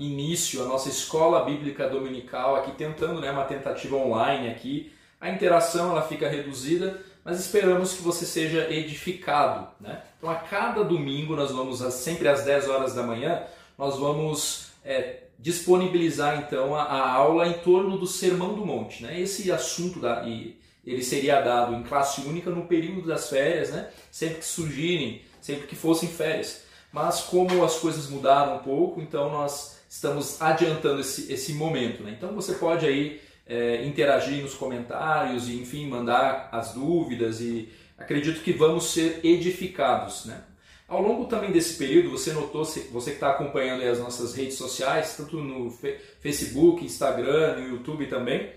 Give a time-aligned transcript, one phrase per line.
[0.00, 4.92] início à nossa escola bíblica dominical, aqui tentando né, uma tentativa online aqui.
[5.20, 9.68] A interação ela fica reduzida, mas esperamos que você seja edificado.
[9.80, 10.02] Né?
[10.18, 13.42] Então a cada domingo nós vamos, sempre às 10 horas da manhã,
[13.76, 19.02] nós vamos é, disponibilizar então a, a, aula em torno do Sermão do Monte.
[19.02, 19.20] Né?
[19.20, 23.90] Esse assunto da, e ele seria dado em classe única no período das férias, né?
[24.10, 26.62] sempre que surgirem, sempre que fossem férias.
[26.92, 32.04] Mas como as coisas mudaram um pouco, então nós estamos adiantando esse, esse momento.
[32.04, 32.14] Né?
[32.16, 37.68] Então você pode aí é, interagir nos comentários e enfim mandar as dúvidas e
[37.98, 40.26] acredito que vamos ser edificados.
[40.26, 40.40] Né?
[40.86, 45.16] Ao longo também desse período, você notou, você que está acompanhando as nossas redes sociais,
[45.16, 45.76] tanto no
[46.20, 48.48] Facebook, Instagram, no YouTube também,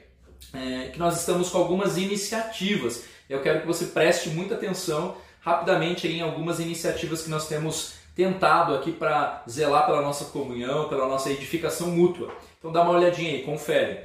[0.53, 3.05] é, que nós estamos com algumas iniciativas.
[3.27, 8.75] Eu quero que você preste muita atenção rapidamente em algumas iniciativas que nós temos tentado
[8.75, 12.31] aqui para zelar pela nossa comunhão, pela nossa edificação mútua.
[12.59, 13.99] Então dá uma olhadinha aí, confere.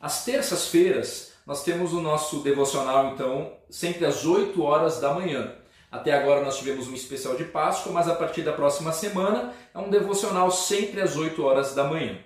[0.00, 5.54] Às terças-feiras nós temos o nosso devocional então sempre às 8 horas da manhã.
[5.90, 9.78] Até agora nós tivemos um especial de Páscoa, mas a partir da próxima semana é
[9.78, 12.18] um devocional sempre às 8 horas da manhã.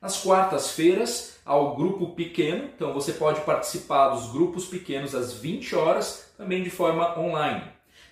[0.00, 6.30] Nas quartas-feiras, ao grupo pequeno, então você pode participar dos grupos pequenos às 20 horas,
[6.36, 7.64] também de forma online.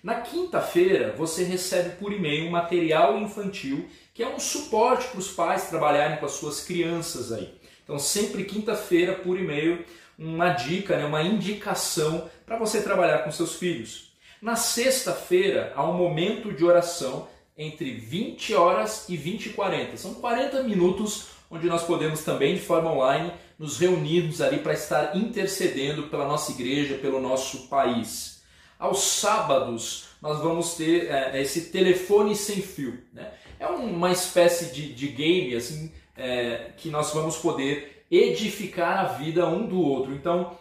[0.07, 5.33] Na quinta-feira, você recebe por e-mail um material infantil, que é um suporte para os
[5.33, 7.53] pais trabalharem com as suas crianças aí.
[7.83, 9.85] Então, sempre quinta-feira, por e-mail,
[10.17, 14.13] uma dica, né, uma indicação para você trabalhar com seus filhos.
[14.41, 17.27] Na sexta-feira, há um momento de oração
[17.59, 19.97] entre 20 horas e 20 e 40.
[19.97, 25.17] São 40 minutos onde nós podemos também, de forma online, nos reunirmos ali para estar
[25.17, 28.37] intercedendo pela nossa igreja, pelo nosso país.
[28.79, 32.99] Aos sábados, nós vamos ter é, esse telefone sem fio.
[33.13, 33.31] Né?
[33.59, 39.47] É uma espécie de, de game assim é, que nós vamos poder edificar a vida
[39.47, 40.15] um do outro.
[40.15, 40.57] Então,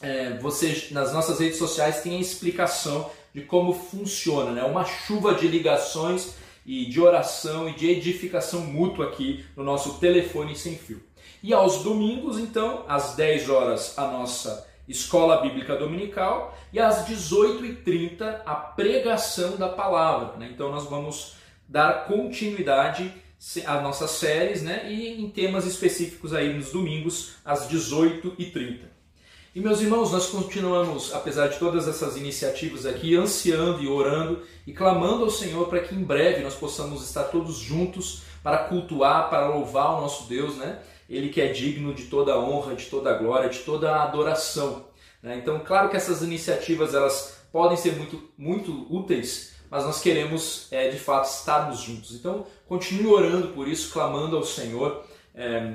[0.00, 4.62] é, você nas nossas redes sociais tem a explicação de como funciona, né?
[4.62, 6.34] Uma chuva de ligações
[6.66, 11.02] e de oração e de edificação mútua aqui no nosso telefone sem fio.
[11.42, 18.42] E aos domingos, então, às 10 horas, a nossa escola bíblica dominical e às 18h30
[18.44, 20.36] a pregação da palavra.
[20.38, 20.50] Né?
[20.52, 21.34] Então, nós vamos
[21.68, 23.12] dar continuidade
[23.66, 24.90] às nossas séries né?
[24.90, 28.92] e em temas específicos aí nos domingos, às 18h30.
[29.54, 34.72] E meus irmãos, nós continuamos, apesar de todas essas iniciativas aqui, ansiando e orando e
[34.72, 39.48] clamando ao Senhor para que em breve nós possamos estar todos juntos para cultuar, para
[39.48, 40.78] louvar o nosso Deus, né?
[41.08, 44.86] Ele que é digno de toda honra, de toda glória, de toda adoração.
[45.22, 45.36] Né?
[45.36, 50.88] Então, claro que essas iniciativas elas podem ser muito, muito úteis, mas nós queremos é,
[50.88, 52.14] de fato estarmos juntos.
[52.14, 55.04] Então, continue orando por isso, clamando ao Senhor
[55.34, 55.74] é,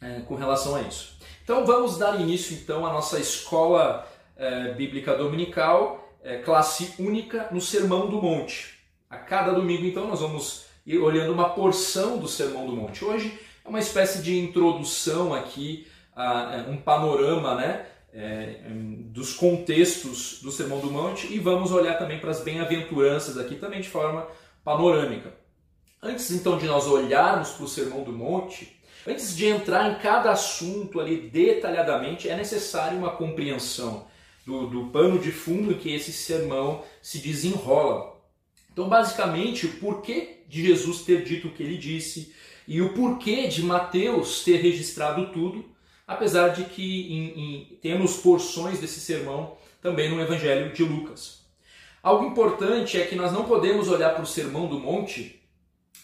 [0.00, 1.18] é, com relação a isso.
[1.42, 7.60] Então vamos dar início então à nossa escola é, bíblica dominical, é, classe única no
[7.60, 8.78] Sermão do Monte.
[9.08, 13.04] A cada domingo então nós vamos ir olhando uma porção do Sermão do Monte.
[13.04, 17.86] Hoje é uma espécie de introdução aqui, a, um panorama, né?
[18.12, 18.62] É,
[19.12, 23.80] dos contextos do Sermão do Monte e vamos olhar também para as bem-aventuranças aqui também
[23.80, 24.26] de forma
[24.64, 25.32] panorâmica.
[26.02, 30.30] Antes então de nós olharmos para o Sermão do Monte, Antes de entrar em cada
[30.30, 34.06] assunto ali detalhadamente, é necessário uma compreensão
[34.44, 38.20] do, do pano de fundo que esse sermão se desenrola.
[38.70, 42.34] Então, basicamente, o porquê de Jesus ter dito o que ele disse
[42.70, 45.64] e o porquê de Mateus ter registrado tudo,
[46.06, 51.40] apesar de que em, em, temos porções desse sermão também no Evangelho de Lucas.
[52.00, 55.42] Algo importante é que nós não podemos olhar para o Sermão do Monte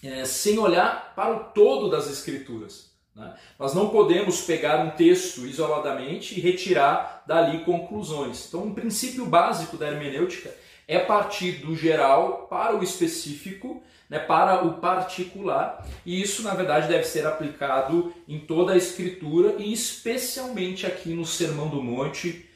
[0.02, 2.90] é, sem olhar para o todo das Escrituras.
[3.14, 3.32] Né?
[3.60, 8.48] Nós não podemos pegar um texto isoladamente e retirar dali conclusões.
[8.48, 10.52] Então, um princípio básico da hermenêutica
[10.86, 16.88] é partir do geral para o específico, né, para o particular, e isso, na verdade,
[16.88, 22.48] deve ser aplicado em toda a Escritura e especialmente aqui no Sermão do Monte,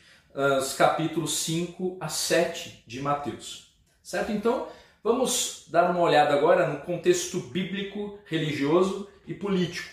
[0.61, 3.75] os capítulos 5 a 7 de Mateus.
[4.00, 4.31] Certo?
[4.31, 4.69] Então,
[5.03, 9.88] Vamos dar uma olhada agora no contexto bíblico, religioso e político.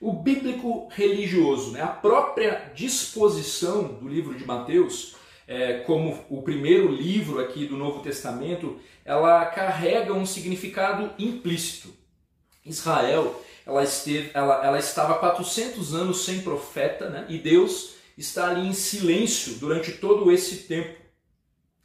[0.00, 6.90] O bíblico religioso, né, a própria disposição do livro de Mateus, é, como o primeiro
[6.90, 11.88] livro aqui do Novo Testamento, ela carrega um significado implícito.
[12.64, 18.66] Israel, ela, esteve, ela, ela estava 400 anos sem profeta, né, e Deus está ali
[18.66, 20.98] em silêncio durante todo esse tempo.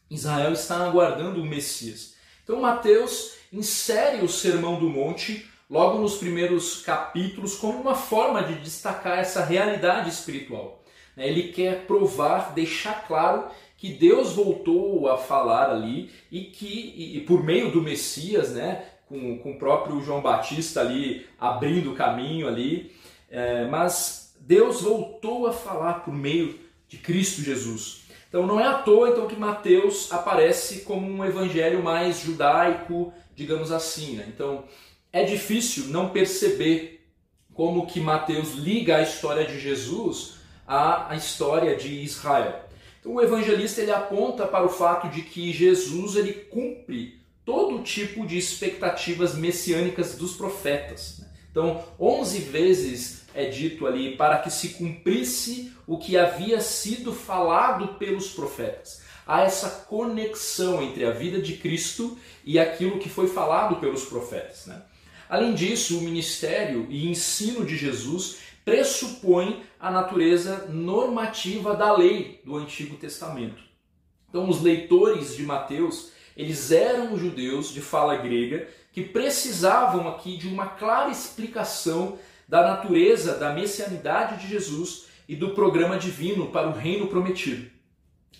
[0.10, 2.16] Israel está aguardando o Messias.
[2.44, 8.56] Então Mateus insere o Sermão do Monte logo nos primeiros capítulos, como uma forma de
[8.56, 10.79] destacar essa realidade espiritual.
[11.20, 11.28] Né?
[11.28, 13.44] Ele quer provar, deixar claro
[13.78, 19.38] que Deus voltou a falar ali e que, e, por meio do Messias, né, com,
[19.40, 22.96] com o próprio João Batista ali abrindo o caminho ali,
[23.30, 26.58] é, mas Deus voltou a falar por meio
[26.88, 28.04] de Cristo Jesus.
[28.30, 33.72] Então não é à toa então que Mateus aparece como um evangelho mais judaico, digamos
[33.72, 34.16] assim.
[34.16, 34.26] Né?
[34.28, 34.64] Então
[35.12, 37.06] é difícil não perceber
[37.54, 40.39] como que Mateus liga a história de Jesus
[40.70, 42.64] à, história de Israel.
[43.00, 48.28] Então o evangelista ele aponta para o fato de que Jesus ele cumpre todo tipo
[48.28, 51.18] de expectativas messiânicas dos profetas.
[51.20, 51.28] Né?
[51.50, 57.96] Então, 11 vezes é dito ali para que se cumprisse o que havia sido falado
[57.96, 59.02] pelos profetas.
[59.26, 64.68] Há essa conexão entre a vida de Cristo e aquilo que foi falado pelos profetas.
[64.68, 64.80] Né?
[65.28, 68.38] Além disso, o ministério e ensino de Jesus
[68.70, 73.64] pressupõe a natureza normativa da lei do Antigo Testamento.
[74.30, 80.48] Então, os leitores de Mateus, eles eram judeus de fala grega que precisavam aqui de
[80.48, 86.74] uma clara explicação da natureza da messianidade de Jesus e do programa divino para o
[86.74, 87.70] reino prometido.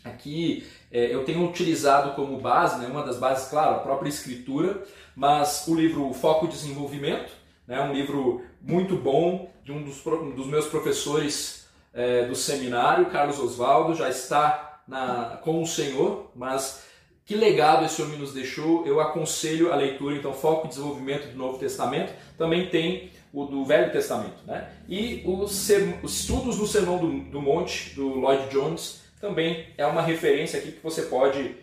[0.04, 4.84] Aqui é, eu tenho utilizado como base, né, uma das bases, claro, a própria Escritura,
[5.16, 7.32] mas o livro Foco Desenvolvimento,
[7.68, 10.02] né, um livro muito bom de um dos,
[10.36, 16.84] dos meus professores é, do seminário, Carlos Oswaldo, já está na, com o Senhor, mas
[17.24, 21.38] que legado esse homem nos deixou, eu aconselho a leitura, então, Foco e Desenvolvimento do
[21.38, 24.68] Novo Testamento, também tem o do Velho Testamento, né?
[24.88, 25.70] E os,
[26.02, 30.72] os estudos do Sermão do, do Monte, do Lloyd Jones, também é uma referência aqui
[30.72, 31.56] que você pode,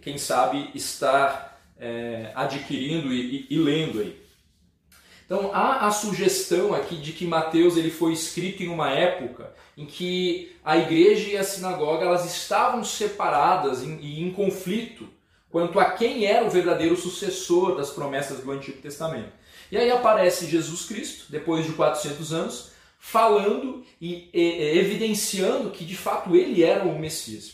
[0.00, 4.29] quem sabe, estar é, adquirindo e, e, e lendo aí.
[5.30, 9.86] Então há a sugestão aqui de que Mateus ele foi escrito em uma época em
[9.86, 15.08] que a igreja e a sinagoga elas estavam separadas e em conflito
[15.48, 19.30] quanto a quem era o verdadeiro sucessor das promessas do Antigo Testamento.
[19.70, 26.34] E aí aparece Jesus Cristo, depois de 400 anos, falando e, evidenciando que de fato
[26.34, 27.52] ele era o Messias.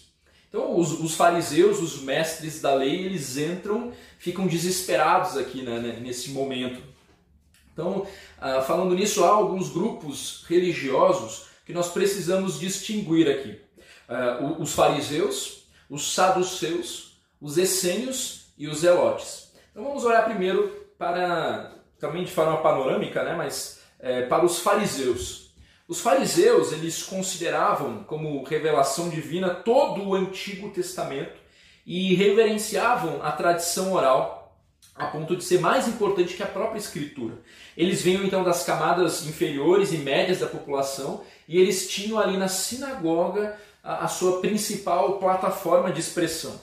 [0.48, 6.30] Então os, os, fariseus, os mestres da lei, eles entram, ficam desesperados aqui né, nesse
[6.30, 6.95] momento
[7.76, 8.06] então,
[8.40, 13.60] ah, falando nisso, há alguns grupos religiosos que nós precisamos distinguir aqui:
[14.08, 19.52] ah, os fariseus, os saduceus, os essênios e os zelotes.
[19.70, 25.50] Então, vamos olhar primeiro para, também de forma panorâmica, né, mas é, para os fariseus.
[25.86, 31.36] Os fariseus eles consideravam como revelação divina todo o Antigo Testamento
[31.84, 34.35] e reverenciavam a tradição oral
[34.96, 37.34] a ponto de ser mais importante que a própria escritura.
[37.76, 42.48] Eles vinham então das camadas inferiores e médias da população e eles tinham ali na
[42.48, 46.58] sinagoga a, a sua principal plataforma de expressão.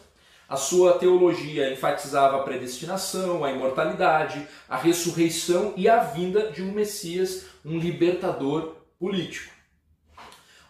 [0.49, 6.71] A sua teologia enfatizava a predestinação, a imortalidade, a ressurreição e a vinda de um
[6.71, 9.53] Messias, um libertador político.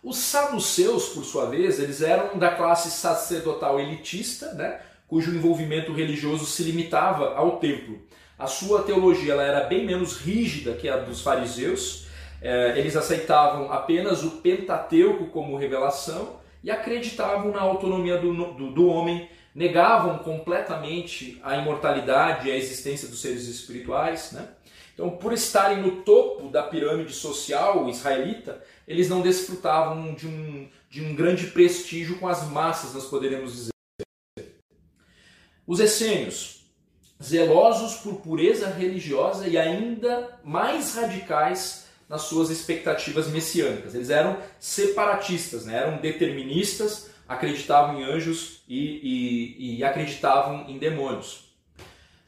[0.04, 4.82] Os saduceus, por sua vez, eles eram da classe sacerdotal elitista, né?
[5.08, 8.02] Cujo envolvimento religioso se limitava ao templo.
[8.38, 12.08] A sua teologia ela era bem menos rígida que a dos fariseus.
[12.42, 18.88] É, eles aceitavam apenas o Pentateuco como revelação e acreditavam na autonomia do, do, do
[18.88, 24.32] homem, negavam completamente a imortalidade e a existência dos seres espirituais.
[24.32, 24.48] Né?
[24.94, 31.02] Então, por estarem no topo da pirâmide social israelita, eles não desfrutavam de um, de
[31.02, 33.73] um grande prestígio com as massas, nós poderíamos dizer.
[35.66, 36.64] Os essênios,
[37.24, 43.96] zelosos por pureza religiosa e ainda mais radicais nas suas expectativas messiânicas.
[43.96, 45.78] Eles eram separatistas, né?
[45.78, 51.46] eram deterministas, acreditavam em anjos e, e, e acreditavam em demônios.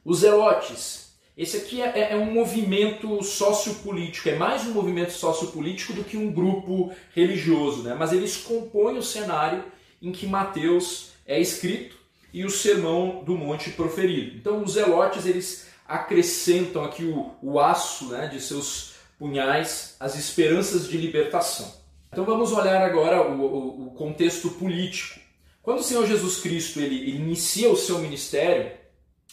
[0.03, 6.05] Os zelotes, esse aqui é, é, um movimento sociopolítico, é mais um movimento sociopolítico do
[6.05, 7.93] que um grupo religioso, né?
[7.99, 9.65] mas eles compõem o cenário
[10.01, 12.04] em que Mateus é escrito
[12.35, 14.35] e o sermão do monte proferido.
[14.35, 20.89] Então os zelotes eles acrescentam aqui o, o aço né, de seus punhais, as esperanças
[20.89, 21.73] de libertação.
[22.11, 25.17] Então vamos olhar agora o, o, o contexto político.
[25.63, 28.69] Quando o Senhor Jesus Cristo ele, ele inicia o seu ministério,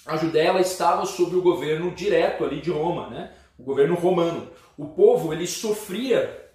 [0.07, 3.33] a Judéia estava sob o governo direto ali de Roma, né?
[3.59, 4.49] o governo romano.
[4.79, 6.53] O povo ele sofria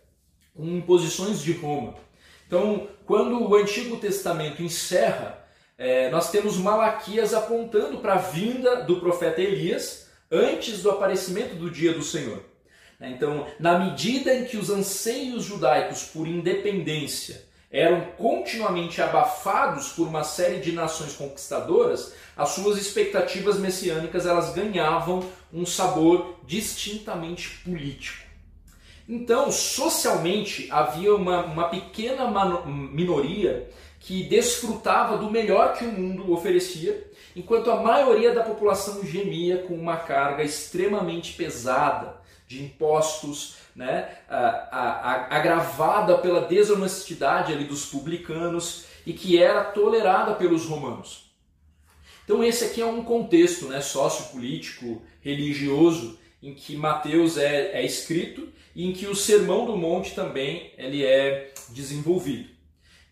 [0.55, 1.95] com imposições de Roma.
[2.47, 5.45] Então, quando o Antigo Testamento encerra
[5.77, 11.69] é, nós temos Malaquias apontando para a vinda do profeta Elias, antes do aparecimento do
[11.69, 12.43] dia do Senhor.
[12.99, 20.23] Então, na medida em que os anseios judaicos por independência eram continuamente abafados por uma
[20.23, 28.25] série de nações conquistadoras, as suas expectativas messiânicas elas ganhavam um sabor distintamente político.
[29.07, 32.27] Então, socialmente, havia uma, uma pequena
[32.65, 33.69] minoria
[34.07, 39.73] que desfrutava do melhor que o mundo oferecia, enquanto a maioria da população gemia com
[39.73, 42.15] uma carga extremamente pesada
[42.47, 44.07] de impostos, né,
[45.29, 51.29] agravada pela desonestidade ali dos publicanos e que era tolerada pelos romanos.
[52.23, 58.47] Então esse aqui é um contexto né, sociopolítico, religioso, em que Mateus é, é escrito
[58.73, 62.55] e em que o Sermão do Monte também ele é desenvolvido.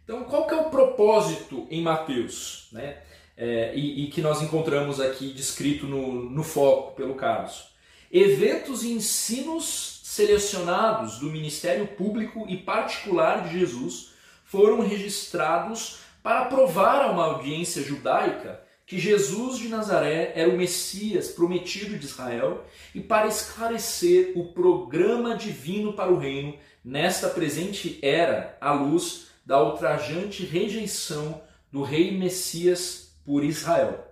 [0.06, 2.68] Então, qual que é o propósito em Mateus?
[2.72, 3.00] Né?
[3.36, 7.74] É, e, e, que nós encontramos aqui descrito no, no foco pelo Carlos.
[8.12, 14.12] Eventos e ensinos selecionados do ministério público e particular de Jesus
[14.46, 21.30] foram registrados para provar a uma audiência judaica que Jesus de Nazaré era o Messias
[21.30, 28.56] prometido de Israel e para esclarecer o programa divino para o reino nesta presente era
[28.62, 34.06] à luz da ultrajante rejeição do rei Messias por Israel.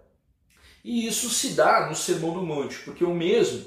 [0.84, 3.66] E isso se dá no Sermão do Monte, porque o mesmo,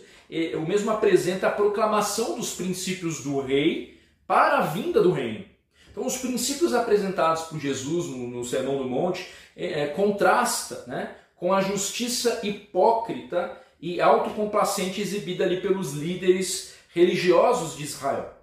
[0.55, 5.45] o mesmo apresenta a proclamação dos princípios do rei para a vinda do reino.
[5.91, 11.17] Então, os princípios apresentados por Jesus no, no Sermão do Monte é, é, contrasta né,
[11.35, 18.36] com a justiça hipócrita e autocomplacente exibida ali pelos líderes religiosos de Israel.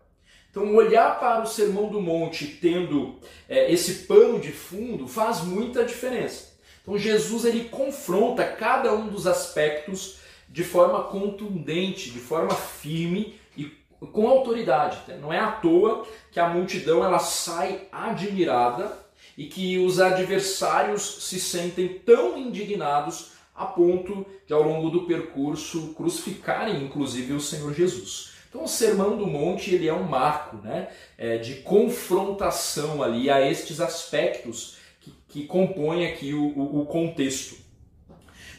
[0.54, 3.16] Então, olhar para o Sermão do Monte tendo
[3.50, 6.54] é, esse pano de fundo faz muita diferença.
[6.80, 13.66] Então, Jesus ele confronta cada um dos aspectos de forma contundente, de forma firme e
[14.12, 15.00] com autoridade.
[15.20, 18.96] Não é à toa que a multidão ela sai admirada
[19.36, 25.96] e que os adversários se sentem tão indignados a ponto de, ao longo do percurso,
[25.96, 28.33] crucificarem inclusive o Senhor Jesus.
[28.54, 33.42] Então, o Sermão do Monte ele é um marco né, é, de confrontação ali a
[33.42, 37.56] estes aspectos que, que compõem aqui o, o, o contexto.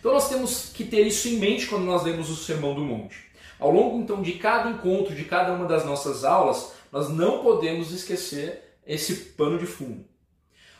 [0.00, 3.26] Então, nós temos que ter isso em mente quando nós lemos o Sermão do Monte.
[3.56, 7.92] Ao longo então de cada encontro, de cada uma das nossas aulas, nós não podemos
[7.92, 10.04] esquecer esse pano de fundo.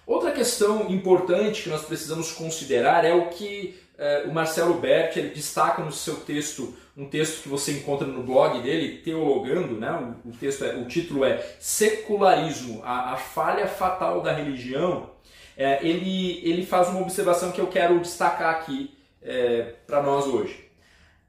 [0.05, 3.79] Outra questão importante que nós precisamos considerar é o que
[4.27, 8.61] o Marcelo Berti ele destaca no seu texto, um texto que você encontra no blog
[8.61, 10.15] dele, Teologando, né?
[10.25, 15.11] o, texto é, o título é Secularismo, a, a falha fatal da religião.
[15.57, 20.69] Eh, ele, ele faz uma observação que eu quero destacar aqui eh, para nós hoje.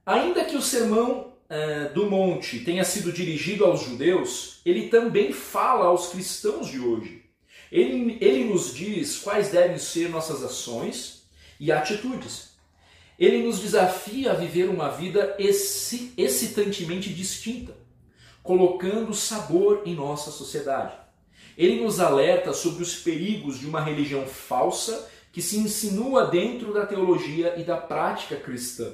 [0.04, 1.34] Ainda que o sermão
[1.94, 7.24] do monte tenha sido dirigido aos judeus, ele também fala aos cristãos de hoje.
[7.72, 11.28] Ele, ele nos diz quais devem ser nossas ações
[11.60, 12.55] e atitudes.
[13.18, 17.74] Ele nos desafia a viver uma vida excitantemente distinta,
[18.44, 20.94] colocando sabor em nossa sociedade.
[21.58, 26.86] Ele nos alerta sobre os perigos de uma religião falsa que se insinua dentro da
[26.86, 28.94] teologia e da prática cristã.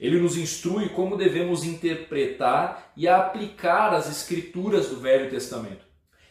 [0.00, 5.90] Ele nos instrui como devemos interpretar e aplicar as escrituras do Velho Testamento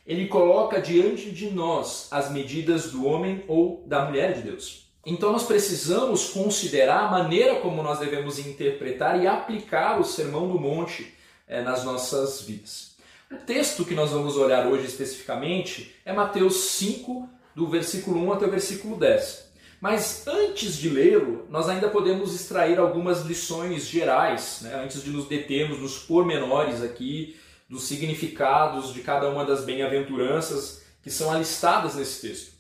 [0.10, 4.88] ele coloca diante de nós as medidas do homem ou da mulher de Deus.
[5.06, 10.60] Então nós precisamos considerar a maneira como nós devemos interpretar e aplicar o Sermão do
[10.60, 11.13] Monte
[11.48, 12.96] é, nas nossas vidas.
[13.32, 18.46] O texto que nós vamos olhar hoje especificamente é Mateus 5, do versículo 1 até
[18.46, 19.50] o versículo 10.
[19.79, 24.75] Mas antes de lê-lo, nós ainda podemos extrair algumas lições gerais, né?
[24.84, 27.38] antes de nos determos nos pormenores aqui
[27.70, 32.51] dos significados de cada uma das bem-aventuranças que são alistadas nesse texto.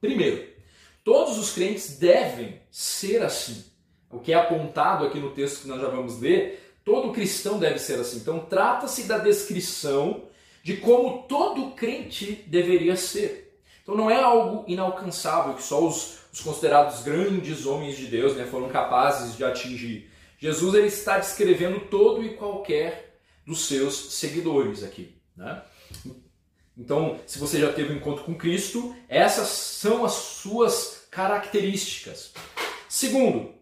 [0.00, 0.51] Primeiro,
[1.04, 3.64] todos os crentes devem ser assim.
[4.10, 7.78] O que é apontado aqui no texto que nós já vamos ler, todo cristão deve
[7.78, 8.18] ser assim.
[8.18, 10.24] Então, trata-se da descrição
[10.62, 13.58] de como todo crente deveria ser.
[13.82, 18.44] Então, não é algo inalcançável que só os, os considerados grandes homens de Deus né,
[18.44, 20.10] foram capazes de atingir.
[20.38, 25.16] Jesus ele está descrevendo todo e qualquer dos seus seguidores aqui.
[25.36, 25.62] Né?
[26.76, 32.32] Então, se você já teve um encontro com Cristo, essas são as suas características.
[32.88, 33.54] Segundo,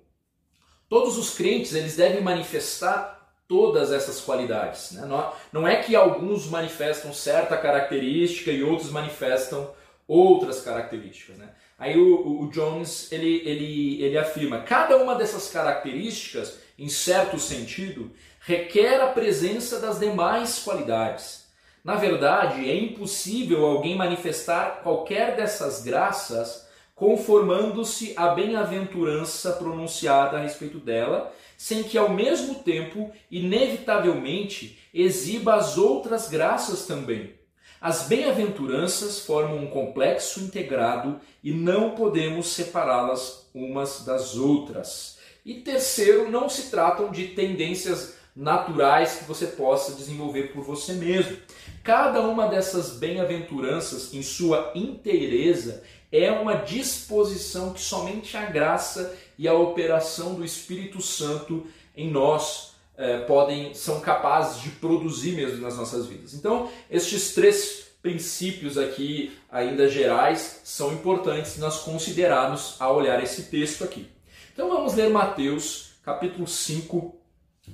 [0.88, 4.92] todos os crentes eles devem manifestar todas essas qualidades.
[4.92, 5.08] Né?
[5.52, 9.74] Não é que alguns manifestam certa característica e outros manifestam
[10.06, 11.36] outras características.
[11.36, 11.48] Né?
[11.76, 18.12] Aí o, o Jones ele, ele, ele afirma: cada uma dessas características, em certo sentido,
[18.40, 21.39] requer a presença das demais qualidades.
[21.82, 26.68] Na verdade, é impossível alguém manifestar qualquer dessas graças
[27.00, 35.78] conformando-se à bem-aventurança pronunciada a respeito dela, sem que ao mesmo tempo, inevitavelmente, exiba as
[35.78, 37.32] outras graças também.
[37.80, 45.18] As bem-aventuranças formam um complexo integrado e não podemos separá-las umas das outras.
[45.42, 51.36] E terceiro, não se tratam de tendências naturais que você possa desenvolver por você mesmo.
[51.82, 55.82] Cada uma dessas bem-aventuranças, em sua inteireza,
[56.12, 62.74] é uma disposição que somente a graça e a operação do Espírito Santo em nós
[62.96, 66.34] eh, podem são capazes de produzir mesmo nas nossas vidas.
[66.34, 73.84] Então, estes três princípios aqui, ainda gerais, são importantes nós considerarmos ao olhar esse texto
[73.84, 74.08] aqui.
[74.52, 77.14] Então vamos ler Mateus, capítulo 5,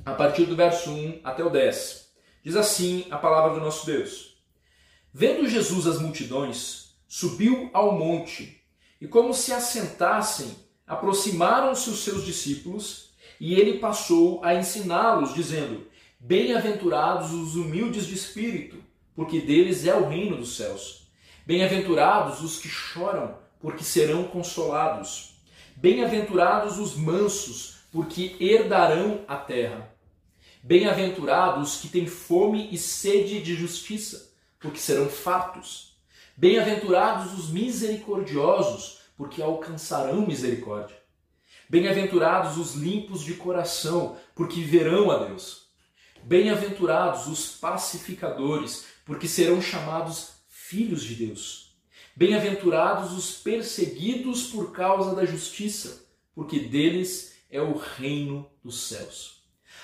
[0.05, 2.07] a partir do verso 1 até o 10.
[2.45, 4.37] Diz assim a palavra do nosso Deus:
[5.13, 8.63] Vendo Jesus as multidões, subiu ao monte,
[9.01, 10.55] e como se assentassem,
[10.87, 13.11] aproximaram-se os seus discípulos,
[13.41, 15.87] e ele passou a ensiná-los, dizendo:
[16.21, 18.83] Bem-aventurados os humildes de espírito,
[19.15, 21.07] porque deles é o reino dos céus.
[21.47, 25.37] Bem-aventurados os que choram, porque serão consolados.
[25.77, 29.91] Bem-aventurados os mansos, porque herdarão a terra.
[30.63, 35.97] Bem-aventurados que têm fome e sede de justiça, porque serão fartos.
[36.37, 40.95] Bem-aventurados os misericordiosos, porque alcançarão misericórdia.
[41.71, 45.69] Bem-aventurados os limpos de coração, porque verão a Deus.
[46.23, 51.75] Bem-aventurados os pacificadores, porque serão chamados filhos de Deus.
[52.15, 56.05] Bem-aventurados os perseguidos por causa da justiça,
[56.35, 59.43] porque deles é o reino dos céus.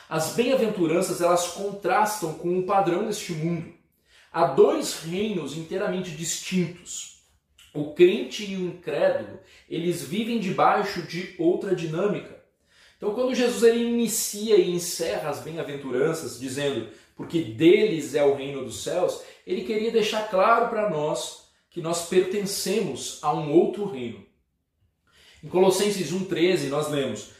[0.09, 3.73] As bem-aventuranças elas contrastam com o padrão deste mundo.
[4.31, 7.23] Há dois reinos inteiramente distintos.
[7.75, 12.43] O crente e o incrédulo, eles vivem debaixo de outra dinâmica.
[12.97, 18.65] Então, quando Jesus ele inicia e encerra as bem-aventuranças, dizendo porque deles é o reino
[18.65, 24.25] dos céus, ele queria deixar claro para nós que nós pertencemos a um outro reino.
[25.43, 27.31] Em Colossenses 1,13 nós lemos: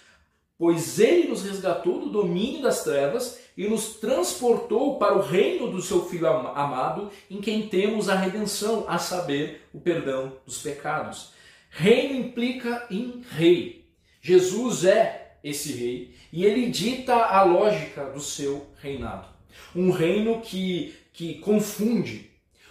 [0.63, 5.83] Pois ele nos resgatou do domínio das trevas e nos transportou para o reino do
[5.83, 11.33] seu Filho amado, em quem temos a redenção, a saber, o perdão dos pecados.
[11.69, 13.89] Reino implica em rei.
[14.21, 19.27] Jesus é esse rei e ele dita a lógica do seu reinado.
[19.75, 22.31] Um reino que, que confunde,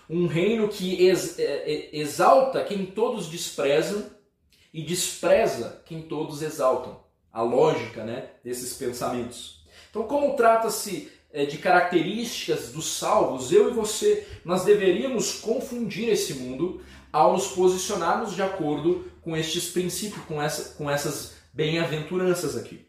[0.09, 4.09] um reino que ex, é, é, exalta quem todos desprezam
[4.73, 7.00] e despreza quem todos exaltam.
[7.31, 9.63] A lógica né, desses pensamentos.
[9.89, 16.33] Então, como trata-se é, de características dos salvos, eu e você, nós deveríamos confundir esse
[16.33, 22.85] mundo ao nos posicionarmos de acordo com estes princípios, com, essa, com essas bem-aventuranças aqui.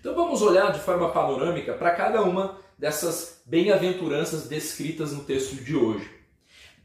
[0.00, 5.74] Então vamos olhar de forma panorâmica para cada uma dessas bem-aventuranças descritas no texto de
[5.74, 6.08] hoje.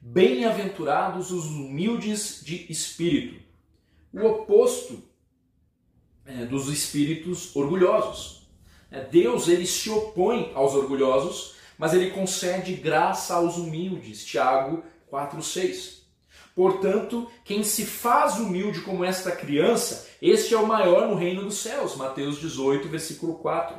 [0.01, 3.41] Bem-aventurados os humildes de espírito.
[4.11, 5.01] O oposto
[6.25, 8.47] é, dos espíritos orgulhosos.
[8.91, 14.23] É, Deus ele se opõe aos orgulhosos, mas ele concede graça aos humildes.
[14.23, 16.03] Tiago 4:6.
[16.55, 21.57] Portanto, quem se faz humilde como esta criança, este é o maior no reino dos
[21.57, 21.95] céus.
[21.95, 23.75] Mateus 18, versículo 4.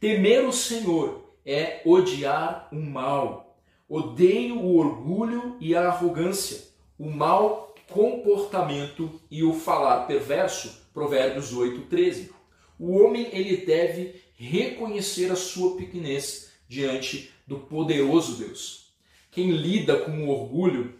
[0.00, 3.58] Temer o Senhor é odiar o mal.
[3.86, 10.79] Odeio o orgulho e a arrogância, o mau comportamento e o falar perverso.
[11.00, 12.30] Provérbios 8, 13.
[12.78, 18.92] O homem ele deve reconhecer a sua pequenez diante do poderoso Deus.
[19.30, 20.94] Quem lida com o orgulho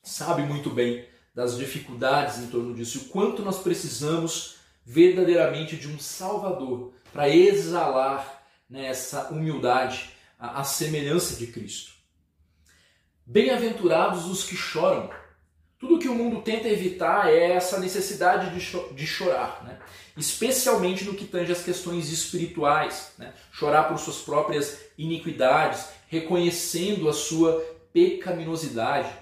[0.00, 5.98] sabe muito bem das dificuldades em torno disso, o quanto nós precisamos verdadeiramente de um
[5.98, 11.94] Salvador para exalar nessa humildade a, a semelhança de Cristo.
[13.26, 15.10] Bem-aventurados os que choram.
[15.82, 19.80] Tudo que o mundo tenta evitar é essa necessidade de, cho de chorar, né?
[20.16, 23.10] especialmente no que tange as questões espirituais.
[23.18, 23.32] Né?
[23.50, 27.60] Chorar por suas próprias iniquidades, reconhecendo a sua
[27.92, 29.12] pecaminosidade.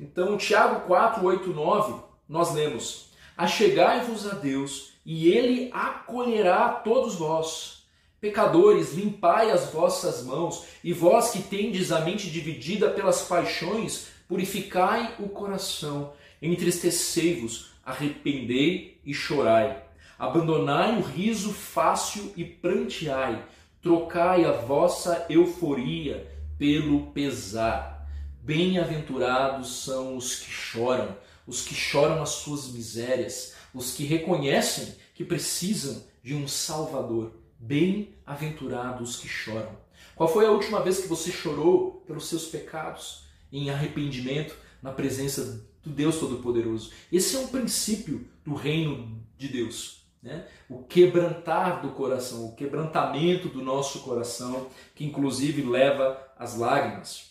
[0.00, 7.84] Então, Tiago 4, 8, 9, nós lemos: Achegai-vos a Deus, e ele acolherá todos vós.
[8.18, 15.14] Pecadores, limpai as vossas mãos, e vós que tendes a mente dividida pelas paixões, purificai
[15.18, 16.12] o coração.
[16.40, 19.84] Entristecei-vos, arrependei e chorai.
[20.18, 23.44] Abandonai o riso fácil e pranteai.
[23.82, 26.26] Trocai a vossa euforia
[26.58, 28.08] pelo pesar.
[28.42, 35.24] Bem-aventurados são os que choram, os que choram as suas misérias, os que reconhecem que
[35.24, 37.32] precisam de um Salvador.
[37.58, 39.76] Bem-aventurados os que choram.
[40.14, 43.25] Qual foi a última vez que você chorou pelos seus pecados
[43.56, 46.92] em arrependimento na presença do Deus Todo-Poderoso?
[47.10, 50.04] Esse é um princípio do reino de Deus.
[50.22, 50.44] Né?
[50.68, 57.30] O quebrantar do coração, o quebrantamento do nosso coração, que inclusive leva às lágrimas.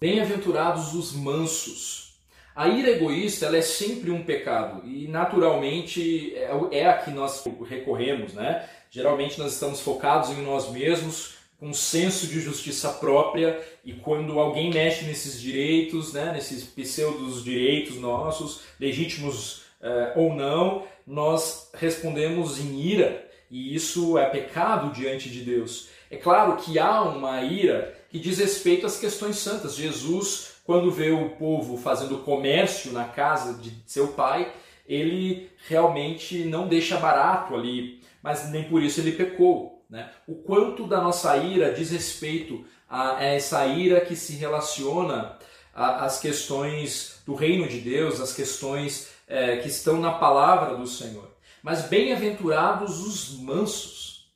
[0.00, 2.20] Bem-aventurados os mansos.
[2.54, 7.44] A ira egoísta ela é sempre um pecado e naturalmente é, é a que nós
[7.68, 8.34] recorremos.
[8.34, 8.68] Né?
[8.90, 14.72] Geralmente nós estamos focados em nós mesmos, um senso de justiça própria e quando alguém
[14.72, 22.80] mexe nesses direitos, né, nesses pseudos direitos nossos, legítimos uh, ou não, nós respondemos em
[22.80, 25.88] ira e isso é pecado diante de Deus.
[26.10, 29.76] É claro que há uma ira que diz respeito às questões santas.
[29.76, 34.52] Jesus, quando vê o povo fazendo comércio na casa de seu pai,
[34.86, 39.81] ele realmente não deixa barato ali, mas nem por isso ele pecou.
[39.92, 40.10] Né?
[40.26, 45.38] O quanto da nossa ira diz respeito a essa ira que se relaciona
[45.74, 51.30] às questões do reino de Deus, às questões é, que estão na palavra do Senhor.
[51.62, 54.32] Mas bem-aventurados os mansos.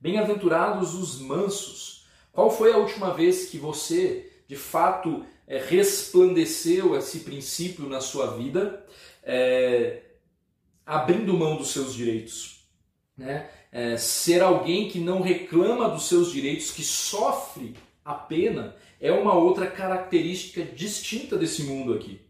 [0.00, 2.04] Bem-aventurados os mansos.
[2.32, 8.36] Qual foi a última vez que você, de fato, é, resplandeceu esse princípio na sua
[8.36, 8.84] vida,
[9.22, 10.02] é,
[10.84, 12.68] abrindo mão dos seus direitos?
[13.16, 13.48] Né?
[13.72, 19.34] É, ser alguém que não reclama dos seus direitos, que sofre a pena, é uma
[19.34, 22.20] outra característica distinta desse mundo aqui.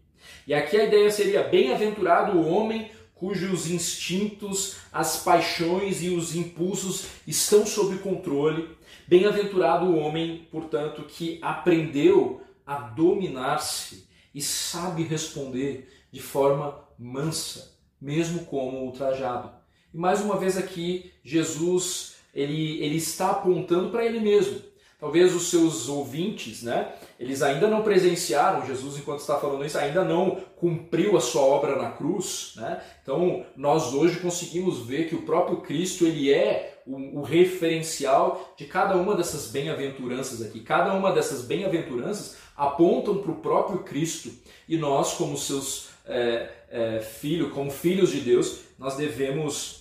[0.47, 7.05] E aqui a ideia seria: bem-aventurado o homem cujos instintos, as paixões e os impulsos
[7.27, 8.69] estão sob controle.
[9.07, 18.47] Bem-aventurado o homem, portanto, que aprendeu a dominar-se e sabe responder de forma mansa, mesmo
[18.47, 19.60] como ultrajado.
[19.93, 24.61] E mais uma vez aqui, Jesus ele, ele está apontando para ele mesmo.
[25.01, 30.05] Talvez os seus ouvintes, né, eles ainda não presenciaram Jesus enquanto está falando isso, ainda
[30.05, 32.83] não cumpriu a sua obra na cruz, né?
[33.03, 38.67] Então, nós hoje conseguimos ver que o próprio Cristo, ele é o, o referencial de
[38.67, 40.61] cada uma dessas bem-aventuranças aqui.
[40.61, 44.31] Cada uma dessas bem-aventuranças apontam para o próprio Cristo
[44.69, 49.80] e nós, como seus é, é, filhos, como filhos de Deus, nós devemos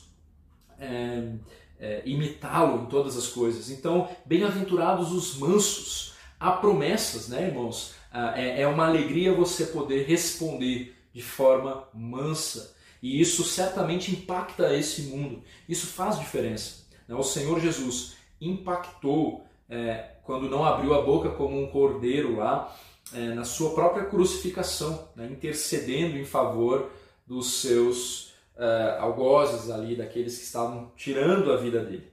[0.79, 1.31] é,
[1.79, 3.69] é, imitá-lo em todas as coisas.
[3.69, 6.13] Então, bem-aventurados os mansos.
[6.39, 7.93] Há promessas, né, irmãos?
[8.11, 12.75] Ah, é, é uma alegria você poder responder de forma mansa.
[13.01, 15.43] E isso certamente impacta esse mundo.
[15.67, 16.85] Isso faz diferença.
[17.07, 17.15] Né?
[17.15, 22.75] O Senhor Jesus impactou é, quando não abriu a boca como um cordeiro lá
[23.13, 25.27] é, na sua própria crucificação, né?
[25.31, 26.89] intercedendo em favor
[27.25, 28.28] dos seus
[28.59, 32.11] uh, algozes ali, daqueles que estavam tirando a vida dele.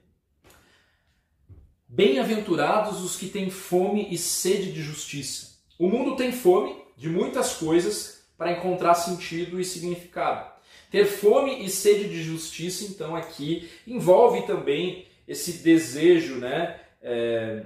[1.87, 5.57] Bem-aventurados os que têm fome e sede de justiça.
[5.77, 10.51] O mundo tem fome de muitas coisas para encontrar sentido e significado.
[10.89, 17.63] Ter fome e sede de justiça, então, aqui envolve também esse desejo né, é,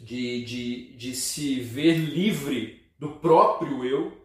[0.00, 4.16] de, de, de se ver livre do próprio eu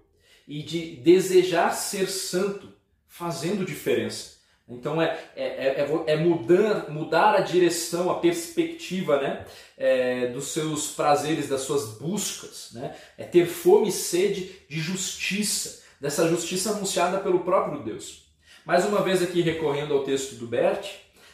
[0.48, 2.77] e de desejar ser santo
[3.18, 4.38] fazendo diferença.
[4.70, 5.46] Então é, é,
[5.82, 9.46] é, é mudar, mudar a direção, a perspectiva né,
[9.78, 12.70] é, dos seus prazeres, das suas buscas.
[12.74, 12.96] Né?
[13.18, 18.28] É ter fome e sede de justiça, dessa justiça anunciada pelo próprio Deus.
[18.66, 20.86] Mais uma vez aqui recorrendo ao texto do Bert,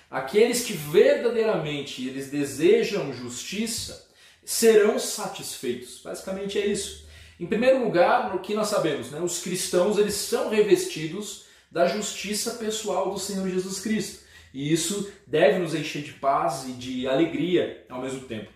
[0.10, 4.08] aqueles que verdadeiramente eles desejam justiça
[4.46, 6.00] serão satisfeitos.
[6.04, 7.04] Basicamente é isso.
[7.40, 11.43] Em primeiro lugar, o que nós sabemos, né, os cristãos eles são revestidos
[11.74, 14.24] da justiça pessoal do Senhor Jesus Cristo.
[14.54, 18.52] E isso deve nos encher de paz e de alegria ao mesmo tempo.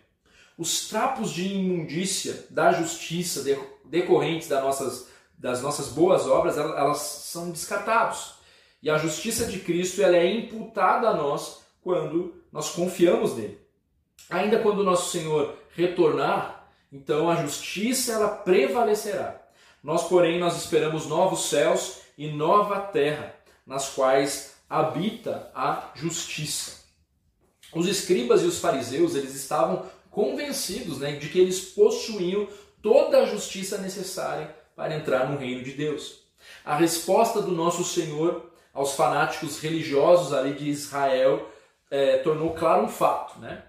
[0.55, 3.43] Os trapos de imundícia da justiça
[3.83, 8.35] decorrentes das nossas, das nossas boas obras, elas são descartados.
[8.83, 13.59] E a justiça de Cristo ela é imputada a nós quando nós confiamos nele.
[14.29, 19.41] Ainda quando o nosso Senhor retornar, então a justiça ela prevalecerá.
[19.83, 26.83] Nós, porém, nós esperamos novos céus e nova terra, nas quais habita a justiça.
[27.73, 32.47] Os escribas e os fariseus, eles estavam convencidos né, de que eles possuíam
[32.81, 36.23] toda a justiça necessária para entrar no reino de Deus.
[36.63, 41.51] A resposta do nosso Senhor aos fanáticos religiosos ali de Israel
[41.89, 43.63] é, tornou claro um fato, né?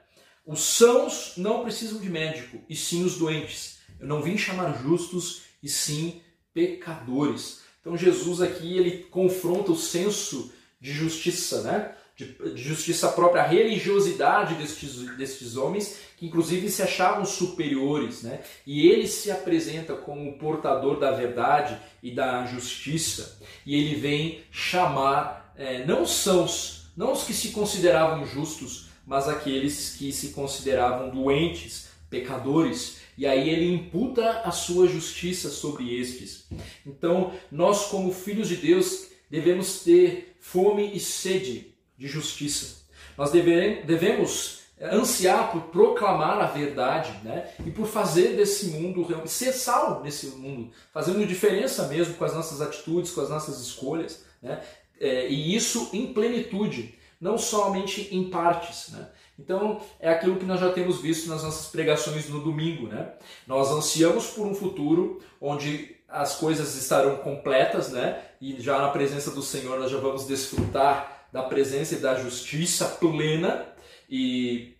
[0.45, 3.81] Os sãos não precisam de médico, e sim os doentes.
[4.01, 6.23] Eu não vim chamar justos, e sim
[6.55, 7.63] pecadores.
[7.89, 11.93] Então Jesus aqui ele confronta o senso de justiça, né?
[12.15, 18.41] De, de justiça própria, a religiosidade destes, destes homens, que inclusive se achavam superiores, né?
[18.67, 24.43] E ele se apresenta como o portador da verdade e da justiça, e ele vem
[24.51, 31.09] chamar é, não sãos, não os que se consideravam justos, mas aqueles que se consideravam
[31.09, 36.47] doentes, pecadores, e aí ele imputa a sua justiça sobre estes.
[36.87, 42.79] Então, nós, como filhos de Deus, devemos ter fome e sede de justiça.
[43.17, 47.51] Nós devemos ansiar por proclamar a verdade né?
[47.67, 52.61] e por fazer desse mundo, ser sal nesse mundo, fazendo diferença mesmo com as nossas
[52.61, 54.25] atitudes, com as nossas escolhas.
[54.41, 54.63] Né?
[55.01, 58.91] É, e isso em plenitude, não somente em partes.
[58.91, 59.09] Né?
[59.39, 62.89] Então, é aquilo que nós já temos visto nas nossas pregações no domingo.
[62.89, 63.13] Né?
[63.47, 68.21] Nós ansiamos por um futuro onde as coisas estarão completas, né?
[68.41, 72.87] e já na presença do Senhor nós já vamos desfrutar da presença e da justiça
[72.87, 73.67] plena,
[74.09, 74.75] e,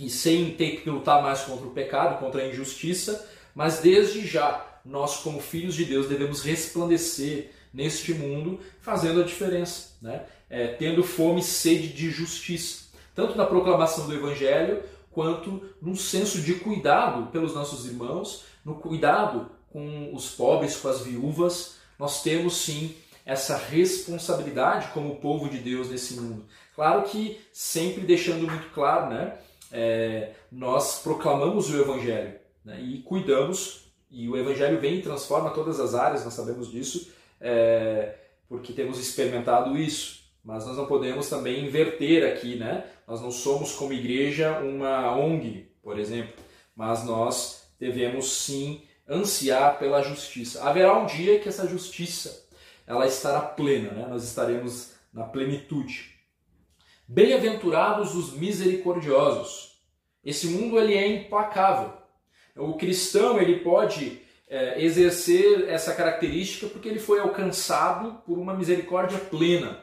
[0.00, 4.80] e sem ter que lutar mais contra o pecado, contra a injustiça, mas desde já,
[4.84, 10.24] nós, como filhos de Deus, devemos resplandecer neste mundo, fazendo a diferença, né?
[10.48, 12.81] É, tendo fome e sede de justiça
[13.14, 19.50] tanto na proclamação do Evangelho, quanto num senso de cuidado pelos nossos irmãos, no cuidado
[19.70, 21.76] com os pobres, com as viúvas.
[21.98, 22.94] Nós temos sim
[23.24, 26.44] essa responsabilidade como povo de Deus nesse mundo.
[26.74, 29.38] Claro que sempre deixando muito claro, né?
[29.70, 35.80] É, nós proclamamos o Evangelho né, e cuidamos, e o Evangelho vem e transforma todas
[35.80, 40.20] as áreas, nós sabemos disso, é, porque temos experimentado isso.
[40.44, 42.84] Mas nós não podemos também inverter aqui, né?
[43.06, 46.34] Nós não somos como igreja uma ONG, por exemplo,
[46.74, 50.62] mas nós devemos sim ansiar pela justiça.
[50.62, 52.46] Haverá um dia que essa justiça
[52.86, 54.06] ela estará plena, né?
[54.08, 56.12] Nós estaremos na plenitude.
[57.06, 59.80] Bem-aventurados os misericordiosos.
[60.24, 61.92] Esse mundo ele é implacável.
[62.56, 69.18] O cristão ele pode é, exercer essa característica porque ele foi alcançado por uma misericórdia
[69.18, 69.82] plena.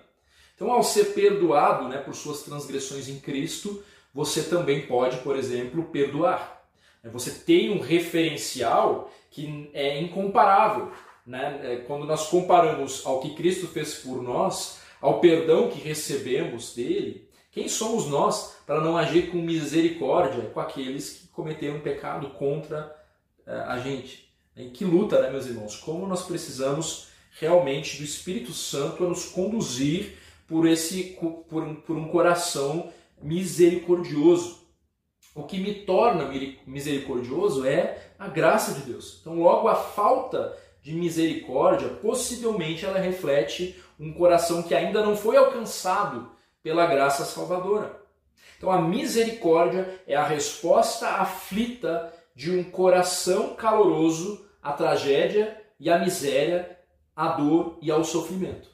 [0.59, 3.81] Então, ao ser perdoado né, por suas transgressões em Cristo,
[4.13, 6.67] você também pode, por exemplo, perdoar.
[7.13, 10.91] Você tem um referencial que é incomparável.
[11.25, 11.61] Né?
[11.63, 17.29] É, quando nós comparamos ao que Cristo fez por nós, ao perdão que recebemos dele,
[17.53, 22.93] quem somos nós para não agir com misericórdia com aqueles que cometeram pecado contra
[23.47, 24.29] é, a gente?
[24.57, 25.77] Em que luta, né, meus irmãos?
[25.77, 27.07] Como nós precisamos
[27.39, 30.18] realmente do Espírito Santo a nos conduzir
[30.49, 31.15] por, esse,
[31.47, 34.67] por, um, por um coração misericordioso.
[35.35, 36.29] O que me torna
[36.65, 39.19] misericordioso é a graça de Deus.
[39.21, 45.37] Então, logo, a falta de misericórdia, possivelmente ela reflete um coração que ainda não foi
[45.37, 46.31] alcançado
[46.63, 48.01] pela graça salvadora.
[48.57, 55.99] Então, a misericórdia é a resposta aflita de um coração caloroso à tragédia e à
[55.99, 56.77] miséria,
[57.15, 58.68] à dor e ao sofrimento.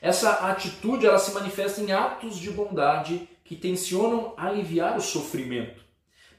[0.00, 5.80] Essa atitude ela se manifesta em atos de bondade que tensionam aliviar o sofrimento.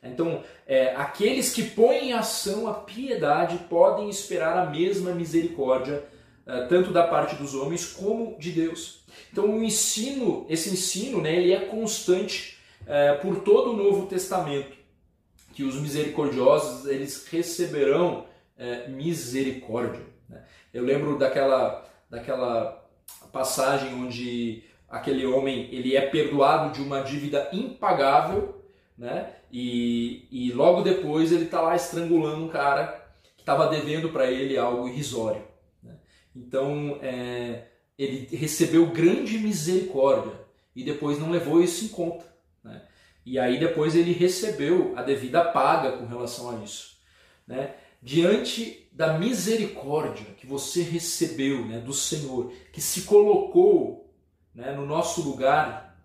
[0.03, 6.03] Então, é, aqueles que põem em ação a piedade podem esperar a mesma misericórdia,
[6.45, 9.03] é, tanto da parte dos homens como de Deus.
[9.31, 14.75] Então, o ensino, esse ensino, né, ele é constante é, por todo o Novo Testamento,
[15.53, 18.25] que os misericordiosos eles receberão
[18.57, 20.01] é, misericórdia.
[20.27, 20.43] Né?
[20.73, 22.80] Eu lembro daquela, daquela
[23.31, 28.61] passagem onde aquele homem ele é perdoado de uma dívida impagável,
[28.97, 29.33] né?
[29.51, 34.57] E, e logo depois ele está lá estrangulando um cara que estava devendo para ele
[34.57, 35.43] algo irrisório.
[35.83, 35.95] Né?
[36.35, 37.65] Então é,
[37.97, 40.33] ele recebeu grande misericórdia
[40.75, 42.25] e depois não levou isso em conta.
[42.63, 42.81] Né?
[43.25, 46.97] E aí depois ele recebeu a devida paga com relação a isso.
[47.45, 47.73] Né?
[48.01, 54.11] Diante da misericórdia que você recebeu né, do Senhor, que se colocou
[54.53, 55.97] né, no nosso lugar,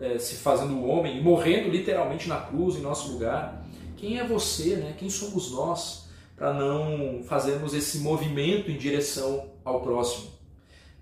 [0.00, 3.64] é, se fazendo homem e morrendo literalmente na cruz em nosso lugar,
[3.96, 4.94] quem é você, né?
[4.98, 10.32] quem somos nós para não fazermos esse movimento em direção ao próximo?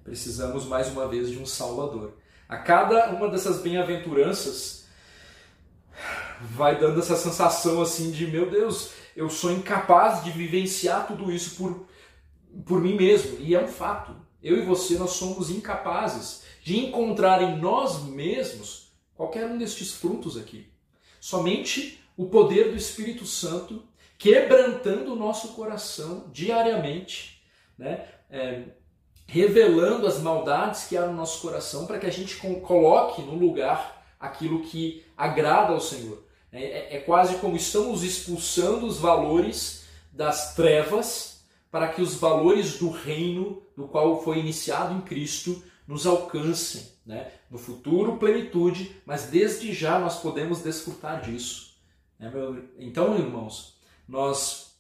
[0.05, 2.15] Precisamos mais uma vez de um Salvador.
[2.49, 4.87] A cada uma dessas bem-aventuranças
[6.41, 11.57] vai dando essa sensação assim de meu Deus, eu sou incapaz de vivenciar tudo isso
[11.57, 11.87] por,
[12.65, 13.39] por mim mesmo.
[13.41, 14.15] E é um fato.
[14.43, 20.37] Eu e você, nós somos incapazes de encontrar em nós mesmos qualquer um destes frutos
[20.37, 20.71] aqui.
[21.21, 23.83] Somente o poder do Espírito Santo
[24.17, 27.43] quebrantando o nosso coração diariamente,
[27.79, 28.07] né?
[28.29, 28.65] É,
[29.27, 34.05] revelando as maldades que há no nosso coração para que a gente coloque no lugar
[34.19, 36.23] aquilo que agrada ao Senhor.
[36.53, 42.79] É, é, é quase como estamos expulsando os valores das trevas para que os valores
[42.79, 46.89] do reino, do qual foi iniciado em Cristo, nos alcancem.
[47.07, 47.31] Né?
[47.51, 51.77] No futuro, plenitude, mas desde já nós podemos desfrutar disso.
[52.19, 52.31] Né,
[52.79, 54.77] então, irmãos, nós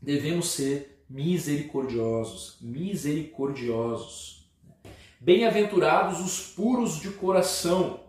[0.00, 4.48] devemos ser misericordiosos, misericordiosos.
[5.20, 8.04] Bem-aventurados os puros de coração.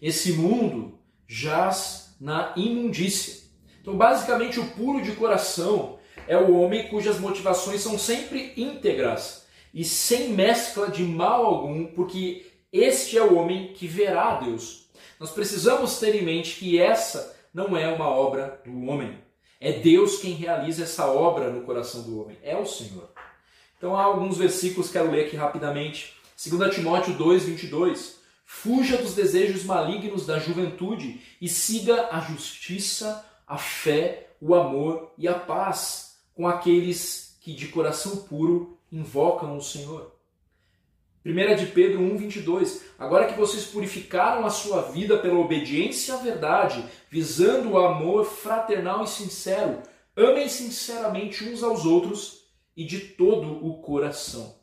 [0.00, 3.44] Esse mundo jaz na imundícia.
[3.80, 9.84] Então, basicamente, o puro de coração é o homem cujas motivações são sempre íntegras e
[9.84, 14.88] sem mescla de mal algum, porque este é o homem que verá Deus.
[15.20, 19.18] Nós precisamos ter em mente que essa não é uma obra do homem.
[19.60, 22.36] É Deus quem realiza essa obra no coração do homem.
[22.42, 23.08] É o Senhor.
[23.78, 26.14] Então há alguns versículos que quero ler aqui rapidamente.
[26.44, 28.16] 2 Timóteo 2, 22.
[28.48, 35.26] Fuja dos desejos malignos da juventude e siga a justiça, a fé, o amor e
[35.26, 40.14] a paz com aqueles que de coração puro invocam o Senhor.
[41.24, 42.84] 1 de Pedro 1, 22.
[42.96, 49.02] Agora que vocês purificaram a sua vida pela obediência à verdade, visando o amor fraternal
[49.02, 49.82] e sincero,
[50.16, 52.44] amem sinceramente uns aos outros
[52.76, 54.54] e de todo o coração.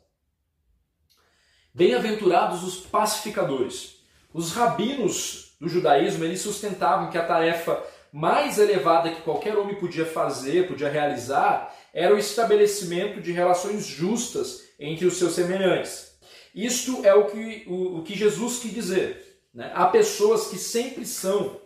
[1.76, 3.96] Bem-aventurados os pacificadores.
[4.32, 10.06] Os rabinos do judaísmo, eles sustentavam que a tarefa mais elevada que qualquer homem podia
[10.06, 16.16] fazer, podia realizar, era o estabelecimento de relações justas entre os seus semelhantes.
[16.54, 19.40] Isto é o que, o, o que Jesus quis dizer.
[19.52, 19.72] Né?
[19.74, 21.60] Há pessoas que sempre são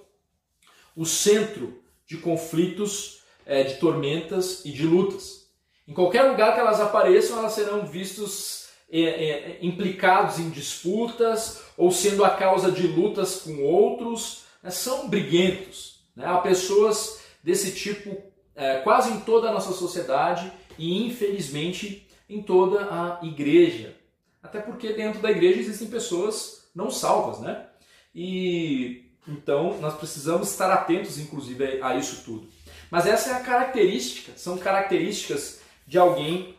[0.96, 5.50] o centro de conflitos, é, de tormentas e de lutas.
[5.86, 11.90] Em qualquer lugar que elas apareçam, elas serão vistos é, é, implicados em disputas ou
[11.90, 14.44] sendo a causa de lutas com outros.
[14.62, 14.70] Né?
[14.70, 16.00] São briguentos.
[16.16, 16.24] Né?
[16.26, 18.16] Há pessoas desse tipo
[18.54, 23.96] é, quase em toda a nossa sociedade e, infelizmente, em toda a igreja.
[24.42, 27.66] Até porque dentro da igreja existem pessoas não salvas, né?
[28.14, 32.48] E então nós precisamos estar atentos, inclusive, a isso tudo.
[32.90, 36.54] Mas essa é a característica, são características de alguém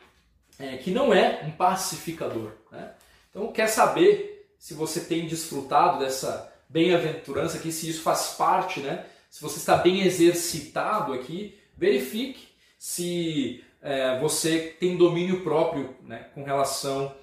[0.59, 2.51] é, que não é um pacificador.
[2.71, 2.91] Né?
[3.29, 9.05] Então, quer saber se você tem desfrutado dessa bem-aventurança aqui, se isso faz parte, né?
[9.29, 16.43] Se você está bem exercitado aqui, verifique se é, você tem domínio próprio né, com
[16.43, 17.15] relação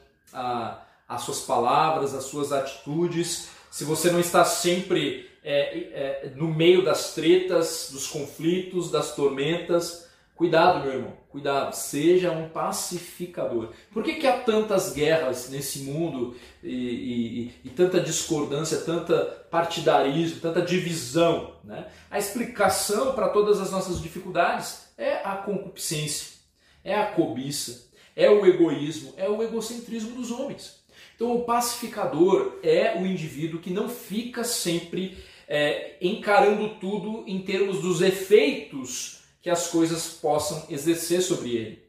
[1.09, 5.79] as suas palavras, as suas atitudes, se você não está sempre é,
[6.25, 12.49] é, no meio das tretas, dos conflitos, das tormentas, cuidado, meu irmão, cuidado, seja um
[12.49, 13.68] pacificador.
[13.92, 19.18] Por que, que há tantas guerras nesse mundo e, e, e tanta discordância, tanta
[19.51, 21.53] partidarismo, tanta divisão?
[21.62, 21.88] Né?
[22.11, 26.38] A explicação para todas as nossas dificuldades é a concupiscência,
[26.83, 30.83] é a cobiça, é o egoísmo, é o egocentrismo dos homens.
[31.14, 37.83] Então, o pacificador é o indivíduo que não fica sempre é, encarando tudo em termos
[37.83, 39.15] dos efeitos
[39.46, 41.82] que as coisas possam exercer sobre ele.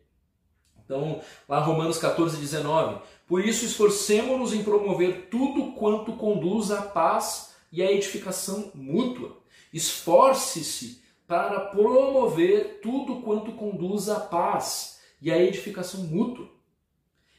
[0.86, 3.02] Então, lá Romanos 14, 19.
[3.26, 9.38] Por isso, esforcemos-nos em promover tudo quanto conduz à paz e à edificação mútua.
[9.74, 16.48] Esforce-se para promover tudo quanto conduz à paz e a edificação mútua.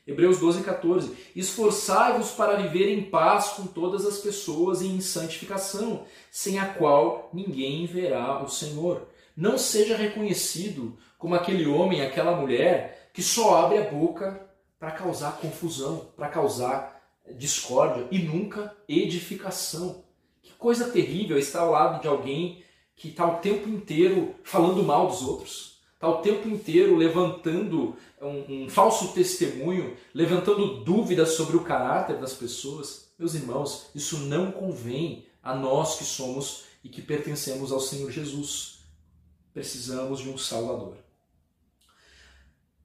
[0.04, 1.16] Hebreus 12, 14.
[1.36, 7.30] Esforçai-vos para viver em paz com todas as pessoas e em santificação, sem a qual
[7.32, 9.06] ninguém verá o Senhor.
[9.38, 14.48] Não seja reconhecido como aquele homem, aquela mulher que só abre a boca
[14.80, 17.00] para causar confusão, para causar
[17.36, 20.02] discórdia e nunca edificação.
[20.42, 22.64] Que coisa terrível estar ao lado de alguém
[22.96, 28.64] que está o tempo inteiro falando mal dos outros está o tempo inteiro levantando um,
[28.64, 33.08] um, falso testemunho, levantando dúvidas sobre o caráter das pessoas.
[33.16, 38.77] Meus irmãos, isso não convém a nós que somos e que pertencemos ao Senhor Jesus.
[39.58, 40.94] Precisamos de um Salvador.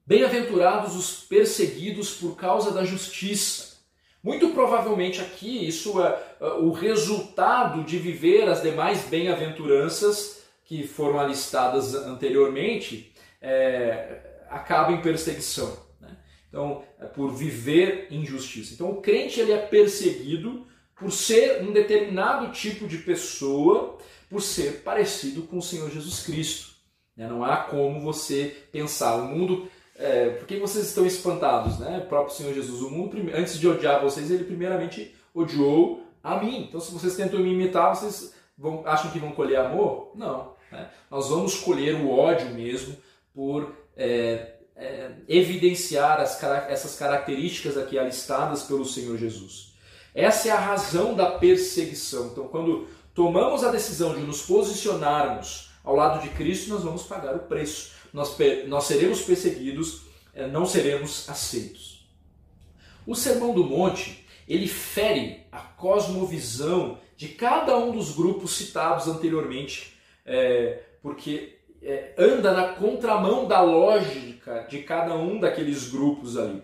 [0.04, 3.76] Bem-aventurados os perseguidos por causa da justiça.
[4.20, 11.20] Muito provavelmente aqui isso é, é o resultado de viver as demais bem-aventuranças que foram
[11.20, 15.78] alistadas anteriormente, é, acaba em perseguição.
[16.00, 16.16] Né?
[16.48, 18.74] Então, é por viver injustiça.
[18.74, 20.66] Então, o crente ele é perseguido
[20.98, 23.96] por ser um determinado tipo de pessoa,
[24.28, 26.74] por ser parecido com o Senhor Jesus Cristo.
[27.16, 27.28] Né?
[27.28, 29.68] Não há como você pensar o mundo.
[29.96, 31.78] É, por que vocês estão espantados?
[31.78, 31.98] Né?
[31.98, 36.66] O próprio Senhor Jesus, o mundo, antes de odiar vocês, ele primeiramente odiou a mim.
[36.68, 40.12] Então, se vocês tentam me imitar, vocês vão, acham que vão colher amor?
[40.14, 40.54] Não.
[40.70, 40.90] Né?
[41.10, 42.96] Nós vamos colher o ódio mesmo
[43.32, 49.74] por é, é, evidenciar as, essas características aqui alistadas pelo Senhor Jesus.
[50.14, 52.28] Essa é a razão da perseguição.
[52.28, 57.36] Então, quando tomamos a decisão de nos posicionarmos ao lado de Cristo, nós vamos pagar
[57.36, 57.92] o preço.
[58.12, 58.36] Nós,
[58.66, 60.02] nós seremos perseguidos,
[60.34, 62.06] é, não seremos aceitos.
[63.06, 69.98] O Sermão do Monte, ele fere a cosmovisão de cada um dos grupos citados anteriormente,
[70.24, 76.62] é, porque é, anda na contramão da lógica de cada um daqueles grupos ali.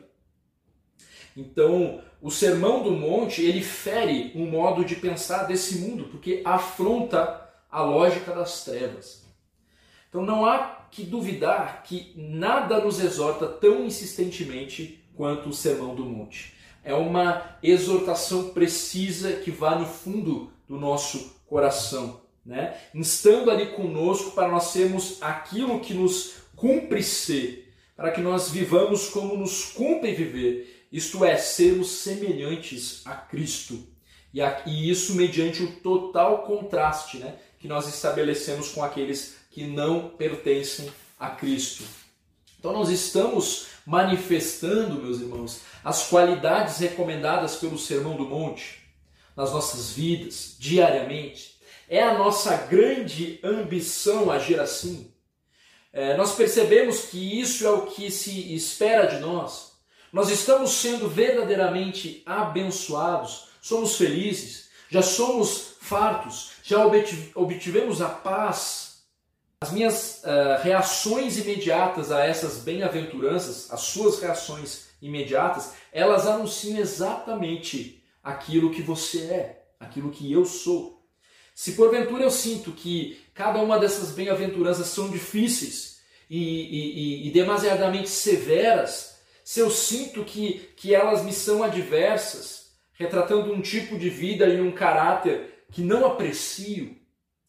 [1.37, 7.49] Então, o Sermão do Monte, ele fere um modo de pensar desse mundo, porque afronta
[7.71, 9.25] a lógica das trevas.
[10.09, 16.05] Então não há que duvidar que nada nos exorta tão insistentemente quanto o Sermão do
[16.05, 16.55] Monte.
[16.83, 22.77] É uma exortação precisa que vai no fundo do nosso coração, né?
[22.95, 29.09] Instando ali conosco para nós sermos aquilo que nos cumpre ser, para que nós vivamos
[29.09, 33.86] como nos cumpre viver, isto é, sermos semelhantes a Cristo.
[34.32, 40.09] E, e isso mediante o total contraste né, que nós estabelecemos com aqueles que não
[40.11, 41.84] pertencem a Cristo.
[42.59, 48.80] Então nós estamos manifestando, meus irmãos, as qualidades recomendadas pelo Sermão do Monte
[49.36, 51.59] nas nossas vidas, diariamente.
[51.88, 55.12] É a nossa grande ambição agir assim.
[55.93, 59.70] É, nós percebemos que isso é o que se espera de nós.
[60.13, 66.85] Nós estamos sendo verdadeiramente abençoados, somos felizes, já somos fartos, já
[67.35, 69.05] obtivemos a paz.
[69.61, 78.03] As minhas uh, reações imediatas a essas bem-aventuranças, as suas reações imediatas, elas anunciam exatamente
[78.23, 81.01] aquilo que você é, aquilo que eu sou.
[81.55, 88.09] Se porventura eu sinto que cada uma dessas bem-aventuranças são difíceis e, e, e demasiadamente
[88.09, 89.10] severas,
[89.51, 94.61] se eu sinto que, que elas me são adversas, retratando um tipo de vida e
[94.61, 96.97] um caráter que não aprecio,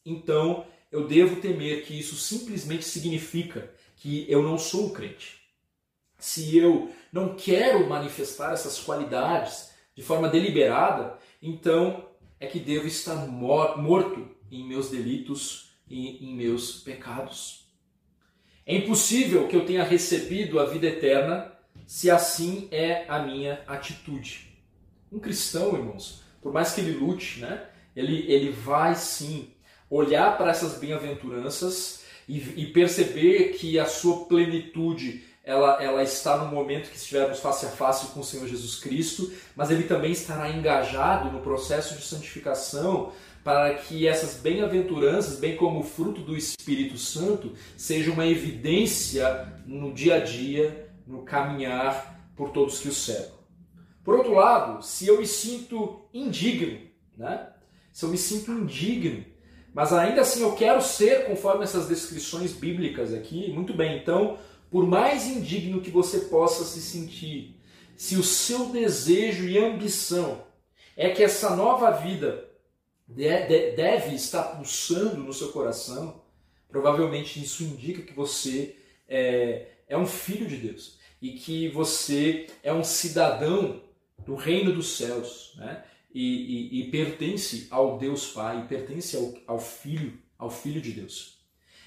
[0.04, 5.44] então eu devo temer que isso simplesmente significa que eu não sou crente.
[6.18, 13.28] Se eu não quero manifestar essas qualidades de forma deliberada, então é que devo estar
[13.28, 17.68] morto em meus delitos e em meus pecados.
[18.66, 24.50] É impossível que eu tenha recebido a vida eterna se assim é a minha atitude.
[25.12, 27.66] Um cristão, irmãos, por mais que ele lute, né,
[27.96, 29.50] ele, ele vai sim
[29.90, 36.50] olhar para essas bem-aventuranças e, e, perceber que a sua plenitude ela, ela está no
[36.50, 40.50] momento que estivermos face a face com o Senhor Jesus Cristo, mas ele também estará
[40.50, 43.12] engajado no processo de santificação
[43.44, 49.94] para que essas bem-aventuranças, bem como o fruto do Espírito Santo, seja uma evidência no
[49.94, 53.40] dia a dia no caminhar por todos que o cercam.
[54.04, 56.80] Por outro lado, se eu me sinto indigno,
[57.18, 57.50] né?
[57.92, 59.24] se eu me sinto indigno,
[59.74, 64.38] mas ainda assim eu quero ser conforme essas descrições bíblicas aqui, muito bem, então,
[64.70, 67.62] por mais indigno que você possa se sentir,
[67.96, 70.44] se o seu desejo e ambição
[70.98, 72.50] é que essa nova vida
[73.08, 76.22] deve estar pulsando no seu coração,
[76.70, 78.76] provavelmente isso indica que você
[79.08, 83.84] é, é um filho de Deus e que você é um cidadão
[84.26, 85.84] do reino dos céus, né?
[86.14, 91.40] E, e, e pertence ao Deus Pai, pertence ao, ao, Filho, ao Filho de Deus.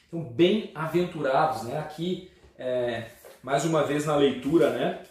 [0.06, 1.78] Então, bem-aventurados, né?
[1.78, 3.10] Aqui, é,
[3.42, 5.06] mais uma vez na leitura, né?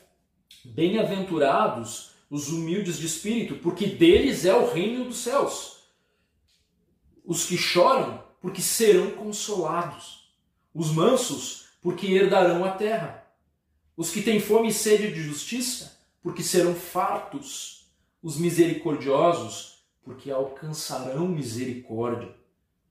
[0.63, 5.83] Bem-aventurados os humildes de espírito, porque deles é o reino dos céus.
[7.25, 10.31] Os que choram, porque serão consolados.
[10.73, 13.27] Os mansos, porque herdarão a terra.
[13.95, 17.91] Os que têm fome e sede de justiça, porque serão fartos.
[18.23, 22.33] Os misericordiosos, porque alcançarão misericórdia.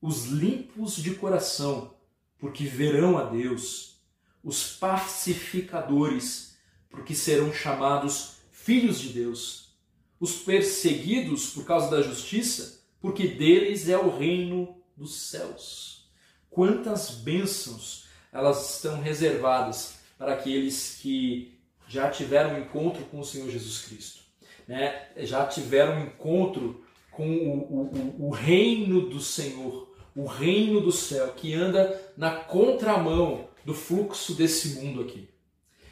[0.00, 1.94] Os limpos de coração,
[2.38, 3.96] porque verão a Deus.
[4.44, 6.58] Os pacificadores,
[6.90, 9.74] porque serão chamados filhos de Deus.
[10.20, 16.10] Os perseguidos por causa da justiça, porque deles é o reino dos céus.
[16.50, 18.02] Quantas bênçãos
[18.32, 24.22] elas estão reservadas para aqueles que já tiveram um encontro com o Senhor Jesus Cristo,
[24.66, 25.08] né?
[25.18, 31.34] já tiveram um encontro com o, o, o reino do Senhor, o reino do céu,
[31.36, 35.28] que anda na contramão do fluxo desse mundo aqui.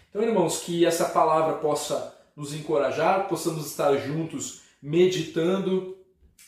[0.09, 5.97] Então, irmãos, que essa palavra possa nos encorajar, possamos estar juntos meditando,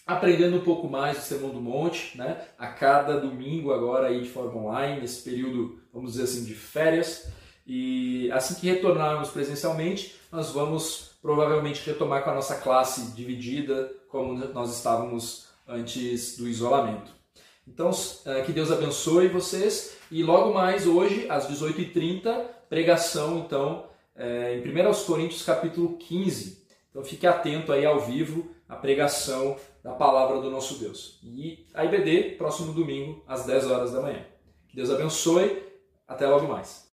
[0.07, 2.41] aprendendo um pouco mais do Sermão do Monte, né?
[2.59, 7.31] A cada domingo agora aí de forma online, nesse período, vamos dizer assim, de férias.
[7.67, 14.35] E assim que retornarmos presencialmente, nós vamos provavelmente retomar com a nossa classe dividida, como
[14.35, 17.13] nós estávamos antes do isolamento.
[17.67, 17.91] Então,
[18.27, 23.87] eh, que Deus abençoe vocês e logo mais hoje, às 18h30, pregação, então,
[24.17, 26.63] é, em 1 Coríntios capítulo 15.
[26.91, 31.19] Então fique atento aí ao vivo à pregação da palavra do nosso Deus.
[31.23, 34.25] E a IBD, próximo domingo, às 10 horas da manhã.
[34.69, 35.63] Que Deus abençoe.
[36.07, 36.92] Até logo mais.